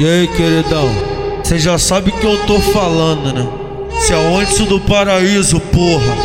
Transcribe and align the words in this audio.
E 0.00 0.04
aí, 0.04 0.28
queridão? 0.28 0.90
Você 1.42 1.56
já 1.56 1.78
sabe 1.78 2.10
que 2.10 2.24
eu 2.24 2.36
tô 2.46 2.58
falando, 2.58 3.32
né? 3.32 3.46
Se 4.00 4.12
é 4.12 4.16
onde 4.16 4.64
do 4.64 4.80
paraíso, 4.80 5.60
porra. 5.60 6.16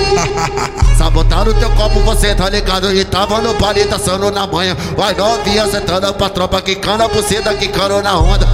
Sabotando 0.98 1.54
teu 1.54 1.70
copo, 1.72 2.00
você 2.00 2.34
tá 2.34 2.50
ligado? 2.50 2.92
E 2.94 3.06
tava 3.06 3.40
no 3.42 3.54
palito, 3.54 3.94
assando 3.94 4.32
na 4.32 4.48
manhã. 4.48 4.76
Vai 4.98 5.14
novinha, 5.14 5.68
sentando 5.68 6.12
pra 6.16 6.30
tropa, 6.30 6.62
quicando 6.62 7.04
a 7.04 7.08
buceta, 7.08 7.54
quicando 7.54 8.02
na 8.02 8.20
onda. 8.20 8.48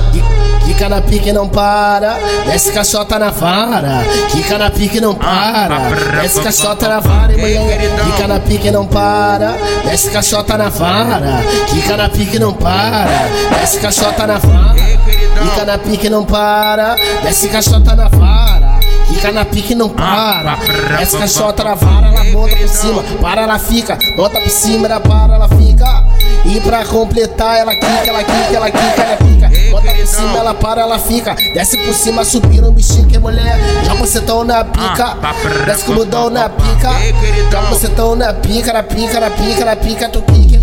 Quica 0.63 0.89
na 0.89 1.01
pique 1.01 1.31
não 1.31 1.47
para, 1.47 2.17
desce 2.45 2.71
caixota 2.71 3.19
na 3.19 3.29
vara. 3.29 4.03
Quica 4.31 4.57
na 4.57 4.69
pique 4.69 4.99
não 4.99 5.15
para, 5.15 5.89
desce 6.21 6.41
caixota 6.41 6.87
na 6.87 6.99
vara, 6.99 7.37
mulher. 7.37 7.91
Quica 8.03 8.27
na 8.27 8.39
pique 8.39 8.71
não 8.71 8.85
para, 8.85 9.55
desce 9.85 10.09
caixota 10.09 10.57
na 10.57 10.69
vara. 10.69 11.43
Quica 11.69 11.97
na 11.97 12.09
pique 12.09 12.39
não 12.39 12.53
para, 12.53 13.29
desce 13.59 13.79
caixota 13.79 14.27
na 14.27 14.37
vara. 14.37 14.75
Quica 15.41 15.65
na 15.65 15.77
pique 15.77 16.09
não 16.09 16.25
para, 16.25 16.95
desce 17.23 17.47
caixota 17.49 17.95
na 17.95 18.07
vara. 18.07 18.75
Fica 19.07 19.31
na 19.31 19.45
pique 19.45 19.75
não 19.75 19.89
para. 19.89 20.57
Essa 20.99 21.17
caixota 21.17 21.63
na 21.63 21.75
vara, 21.75 22.07
ela 22.07 22.23
monta 22.25 22.55
por 22.55 22.67
cima. 22.67 23.03
Para, 23.21 23.41
ela 23.41 23.59
fica. 23.59 23.97
Monta 24.17 24.41
por 24.41 24.49
cima, 24.49 24.87
ela 24.87 24.99
para, 24.99 25.35
ela 25.35 25.47
fica. 25.49 26.03
E 26.45 26.59
pra 26.61 26.85
completar, 26.85 27.57
ela 27.57 27.73
quica, 27.73 28.09
ela 28.09 28.23
quica, 28.23 28.55
ela 28.55 28.71
quica, 28.71 29.01
ela 29.01 29.17
pica. 29.17 29.71
Monta 29.71 29.93
por 29.93 30.07
cima, 30.07 30.37
ela 30.37 30.53
para, 30.53 30.81
ela 30.81 30.99
fica. 30.99 31.35
Desce 31.53 31.77
por 31.77 31.93
cima, 31.93 32.23
subir 32.23 32.61
no 32.61 32.71
bichinho 32.71 33.07
que 33.07 33.15
é 33.15 33.19
mulher. 33.19 33.57
Joga 33.83 33.99
você 33.99 34.21
tão 34.21 34.43
na 34.43 34.63
pica. 34.63 35.17
Desce 35.65 35.85
com 35.85 35.91
o 35.93 35.95
mudão 35.95 36.29
na 36.29 36.47
pica. 36.47 36.91
Joga 37.51 37.67
você 37.69 37.89
tão 37.89 38.15
na 38.15 38.33
pica, 38.33 38.73
na 38.73 38.83
pica, 38.83 39.19
na 39.19 39.29
pica, 39.31 39.65
na 39.65 39.75
pica, 39.75 40.09
tu 40.09 40.21
quica. 40.21 40.59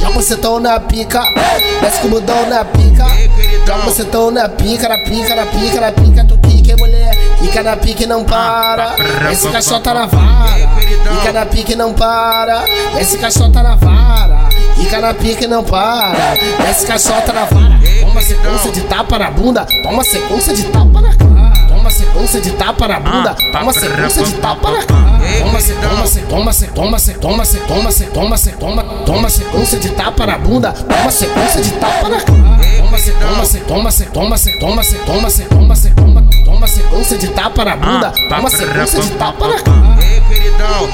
Joga 0.00 0.14
você 0.14 0.36
tão 0.36 0.58
na 0.58 0.80
pica. 0.80 1.22
Desce 1.80 2.00
com 2.00 2.08
o 2.08 2.10
mudão 2.10 2.48
na 2.48 2.64
pica. 2.64 3.06
Joga 3.64 3.82
você 3.84 4.04
tão 4.04 4.30
na 4.30 4.48
pica, 4.48 4.88
na 4.88 4.98
pica, 4.98 5.36
na 5.36 5.46
pica, 5.46 5.80
na 5.80 5.92
pica, 5.92 6.24
tu 6.24 6.38
quica, 6.38 6.51
Fica 7.42 7.62
na 7.62 7.76
pique 7.76 8.06
não 8.06 8.24
para, 8.24 8.94
esse 9.30 9.48
caixota 9.48 9.92
na 9.92 10.06
vara. 10.06 10.68
Fica 11.18 11.32
na 11.32 11.44
pique 11.44 11.74
não 11.74 11.92
para, 11.92 12.64
esse 13.00 13.18
caixota 13.18 13.62
na 13.62 13.74
vara. 13.74 14.48
Fica 14.76 15.00
na 15.00 15.12
pique 15.12 15.46
não 15.46 15.62
para, 15.64 16.36
esse 16.70 16.86
caixota 16.86 17.32
na 17.32 17.44
vara. 17.44 17.80
Toma 18.00 18.22
sequência 18.22 18.72
de 18.72 18.80
tapa 18.82 19.18
na 19.18 19.30
bunda, 19.30 19.66
toma 19.82 20.04
sequência 20.04 20.54
de 20.54 20.64
tapa 20.64 21.00
na 21.00 21.14
cara. 21.14 21.52
Toma 21.68 21.90
sequência 21.90 22.40
de 22.40 22.50
tapa 22.52 22.88
na 22.88 23.00
bunda, 23.00 23.34
toma 23.52 23.72
sequência 23.72 24.22
de 24.22 24.32
tapa 24.34 24.70
na 24.70 24.82
cara. 24.84 25.12
Toma 25.38 25.60
se, 25.60 25.72
toma 25.74 26.06
se, 26.06 26.20
toma 26.20 26.52
se, 26.52 26.66
toma 26.68 26.98
se, 26.98 27.14
toma 27.14 27.44
se, 27.44 27.58
toma 27.58 27.90
se, 27.92 28.04
toma 28.06 28.38
toma, 28.58 28.82
toma 29.04 29.30
sequência 29.30 29.78
de 29.78 29.88
tapa 29.90 30.26
na 30.26 30.38
bunda, 30.38 30.72
toma 30.72 31.10
sequência 31.10 31.60
de 31.60 31.72
tapa 31.72 32.08
na 32.08 32.20
cara. 32.20 32.60
Toma 32.78 32.98
se, 32.98 33.12
toma 33.12 33.44
se, 33.44 33.58
toma 33.60 33.90
se, 33.90 34.04
toma 34.06 34.38
se, 34.38 34.52
toma 34.58 34.82
se, 34.84 34.96
toma 34.98 35.30
se, 35.30 35.42
toma 35.44 35.76
se, 35.76 35.90
toma 35.90 36.21
Toma 36.62 36.74
sequência 36.74 37.18
de 37.18 37.26
tapa 37.26 37.64
na 37.64 37.74
bunda, 37.74 38.12
toma 38.28 38.48
sequência 38.48 39.00
de 39.00 39.10
tapa 39.14 39.48
na 39.48 39.58
cara. 39.58 39.98
Ei, 40.00 40.20
queridão. 40.28 40.88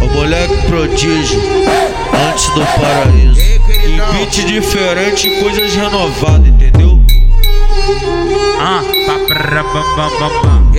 O 0.00 0.14
moleque 0.14 0.66
prodígio, 0.68 1.42
antes 2.30 2.46
do 2.50 2.64
paraíso. 2.80 3.40
Em 3.84 3.96
beat 4.12 4.46
diferente, 4.46 5.28
coisas 5.40 5.74
renovadas, 5.74 6.46
entendeu? 6.46 7.00
Ah, 8.60 8.80
pa, 9.06 9.18
pra, 9.26 9.62
bam, 9.64 9.96
bam, 9.96 10.10
bam, 10.20 10.42
bam. 10.42 10.71